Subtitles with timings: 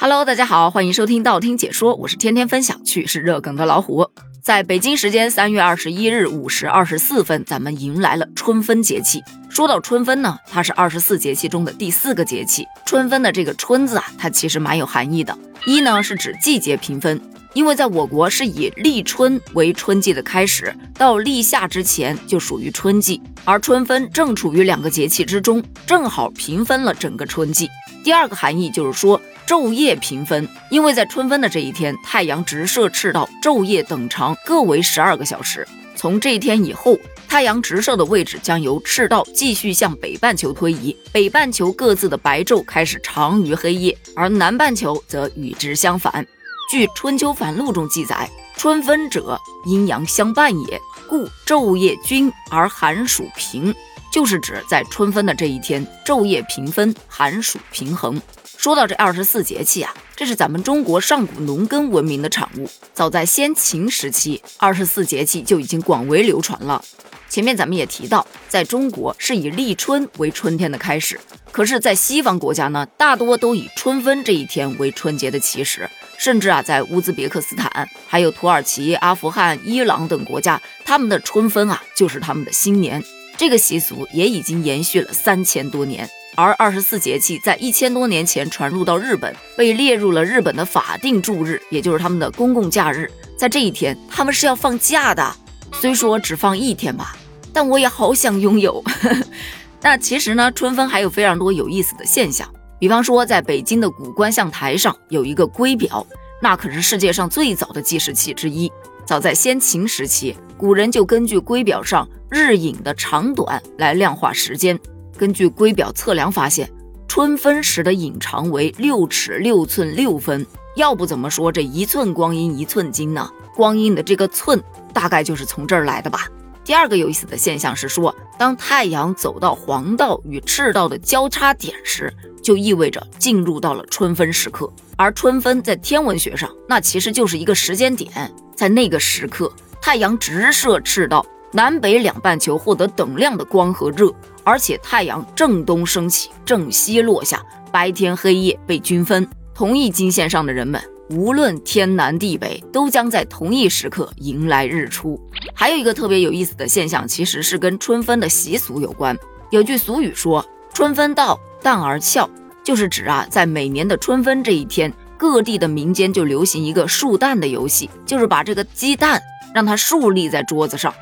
[0.00, 4.08] Hello，大家好，欢迎收听道听解说，我是天天分享趣事热梗的老虎。
[4.40, 9.20] 在北京时间三月二十一日五时二十四分，咱们迎来了春分节气。
[9.50, 12.64] 说到春分呢，它是二十四节气中的第四个节气。
[12.86, 15.36] 春分的这个“春”字啊，它其实蛮有含义的。
[15.66, 17.20] 一呢是指季节平分，
[17.52, 27.68] 因为在我国是以立春为春季的开始，到立夏之前就属于春季，而春分正处于两个节气之中，正好平分了整个春季。
[28.04, 29.20] 第二个含义就是说。
[29.48, 35.66] 昼夜平分，因为在春分的这一天，太阳直射赤道，昼夜等长，各为十二个小时。
[35.96, 46.26] 从这一天以后，太阳直射的位置将由赤道继续向北半球推移，北半球各自的白昼开始长于黑夜，而南半球则与之相反。
[46.70, 53.74] 据《春秋繁露》中记载：“春分者，阴阳相伴也，故昼夜均而寒暑平。”
[54.12, 58.20] 就是指在春分的这一天，昼夜平分，寒暑平衡。
[58.56, 62.68] 说到这二十四节气啊，这是咱们中国上古农耕文明的产物。
[62.92, 66.84] 早在先秦时期，二十四节气就已经广为流传了。
[67.28, 71.20] 前面咱们也提到，在中国是以立春为春天的开始，
[71.52, 75.88] 可是，在西方国家呢，大多都以春分这一天为春节的起始。
[76.16, 83.04] 甚至啊，在乌兹别克斯坦、还有土耳其、阿富汗、伊朗等国家，他们的春分啊，就是他们的新年。
[83.38, 86.06] 这个习俗也已经延续了三千多年。
[86.34, 93.10] 而二十四节气在一千多年前传入到日本，被列入了日本的法定祝日，也就是他们的公共假日。
[93.36, 95.36] 在这一天，他们是要放假的。
[95.72, 97.16] 虽说只放一天吧，
[97.52, 98.82] 但我也好想拥有。
[99.80, 102.48] 那其实呢，春分还有非常多有意思的现象。
[102.80, 106.04] 比方说，在北京的古观象台上有一个龟表，
[106.42, 108.70] 那可是世界上最早的计时器之一。
[109.04, 114.76] 早在先秦时期，古人就根据龟表上日影的长短来量化时间。
[115.16, 116.68] 根据龟表测量发现，
[117.06, 120.44] 春分时的影长为六尺六寸六分。
[120.74, 123.30] 要不怎么说这一寸光阴一寸金呢？
[123.54, 124.60] 光阴的这个寸
[124.92, 126.28] 大概就是从这儿来的吧。
[126.64, 134.68] 第二个有意思的现象是说，当太阳走到黄道与赤道的交叉点时，就意味着进入到了春分时刻。
[134.96, 138.10] 而春分在天文学上，那其实就是一个时间点，
[138.56, 141.24] 在那个时刻，太阳直射赤道。
[141.50, 144.12] 南北两半球获得等量的光和热，
[144.44, 149.26] 而且太阳正东升起，正西落下，白天黑夜被均分。
[149.54, 150.78] 同一经线上的人们，
[151.08, 155.18] 无论天南地北，都将在同一时刻迎来日出。
[155.54, 159.16] 还有一个特别有意思的现象，其实是跟春分的习俗有关。
[159.50, 162.28] 有句俗语说：“春分到，蛋儿俏”，
[162.62, 169.18] 就是指啊，在每年的春分这一天，各地的民间就流行一个竖蛋的游戏，就是把这个鸡蛋
[169.54, 170.94] 让它竖立在桌子上。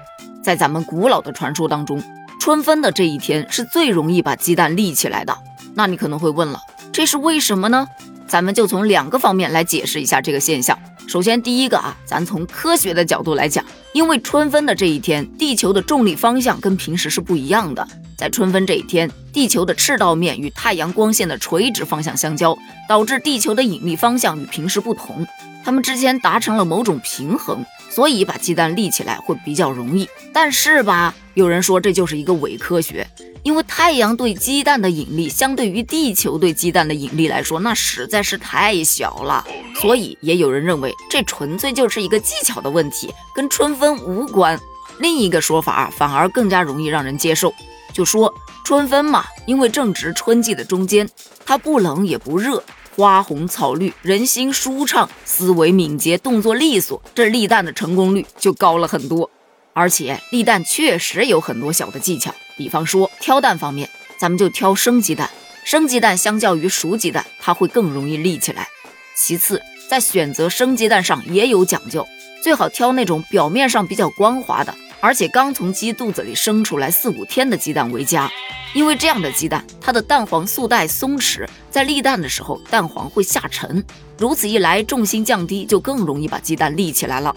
[0.42, 2.02] 在咱们古老的传说当中，
[2.40, 5.36] 春分的这一天是最容易把鸡蛋立起来的。
[5.74, 6.60] 那你可能会问了，
[6.92, 7.88] 这是为什么呢？
[8.28, 10.78] 咱们就从两个方面来解释一下这个现象。
[11.06, 17.86] 首先，第一个啊，咱从科学的角度来讲，因为春分的这一天，地球的重力方向跟平时是不一样的。
[18.16, 22.56] 在春分这一天，地球的赤道面与太阳光线的垂直方向相交，
[22.88, 25.26] 导致地球的引力方向与平时不同，
[25.64, 27.64] 它们之间达成了某种平衡。
[27.88, 33.06] 所以把鸡蛋立起来会比较容易，但是吧，有人说这就是一个伪科学，
[33.42, 39.42] 因为太阳对鸡蛋的引力相对于地球对鸡蛋的引力来说，那实在是太小了。
[39.80, 44.60] 所以也有人认为这纯粹就是一个技巧的问题，跟春分无关。
[44.98, 47.54] 另一个说法反而更加容易让人接受，
[47.96, 51.08] 就说春分嘛，因为正值春季的中间，
[51.46, 52.62] 它不冷也不热。
[52.94, 59.30] 花红草绿，人心舒畅，思维敏捷，动作利索，这立蛋的成功率就高了很多。
[59.72, 65.30] 而且立蛋确实有很多小的技巧，比方说挑蛋方面，咱们就挑生鸡蛋，
[65.64, 68.68] 生鸡蛋相较于熟鸡蛋，它会更容易立起来。
[69.16, 72.06] 其次，在选择生鸡蛋上也有讲究，
[72.42, 74.74] 最好挑那种表面上比较光滑的。
[75.00, 78.30] 而且刚从鸡肚子里生出来四五天的鸡蛋为佳，
[78.74, 83.84] 因为这样的鸡蛋，它的蛋黄素带松弛，在立蛋的时候蛋黄会下沉，
[84.18, 87.34] 如此一来重心降低，就更容易把鸡蛋立起来了。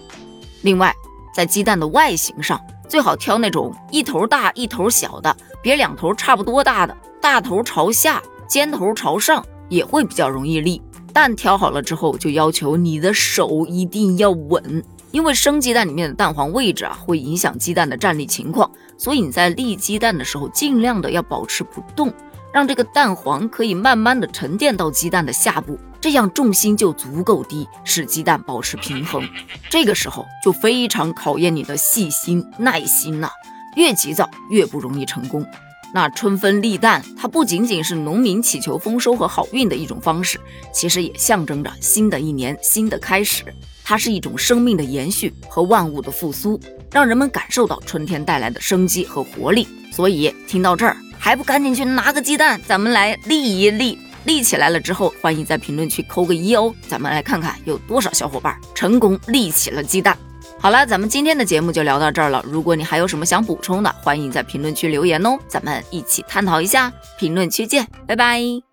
[0.62, 0.94] 另外，
[1.34, 10.82] 在鸡蛋的外形上，最好挑那种一头大一头小的，别两头差不多大的，大头朝下，尖头朝上，也会比较容易立。
[11.12, 14.82] 蛋挑好了之后，就要求你的手一定要稳。
[15.12, 22.12] 因为生鸡蛋里面的蛋黄位置啊，会影响鸡蛋的站立情况，所以你在立鸡蛋的时候，尽量的要保持不动，
[22.52, 29.28] 让这个蛋黄可以慢慢的沉淀到鸡蛋的下部，这样重心就足够低，使鸡蛋保持平衡。
[29.68, 33.30] 这个时候就非常考验你的细心耐心呐，
[33.76, 35.44] 越急躁越不容易成功。
[35.92, 40.38] 那春分立蛋，它不仅仅是农民祈求丰收和好运的一种方式，
[40.72, 43.44] 其实也象征着新的一年新的开始。
[43.82, 46.60] 它是一种生命的延续和万物的复苏，
[46.92, 49.66] 让人们感受到春天带来的生机和活力。
[49.92, 53.98] 所以听到这儿，还不赶紧去拿个鸡蛋，咱们来立一立。
[54.26, 60.16] 立起来了之后，欢迎在评论区扣个一哦，咱们来看看有多少小伙伴成功立起了鸡蛋。
[60.60, 62.44] 好了，咱们今天的节目就聊到这儿了。
[62.46, 66.92] 如果你还有什么想补充的，欢迎在评论区留言哦，咱们一起探讨一下。
[67.18, 68.69] 评论区见，拜拜。